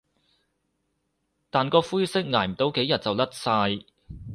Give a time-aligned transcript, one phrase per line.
[1.51, 3.83] 但個灰色捱唔到幾日就甩晒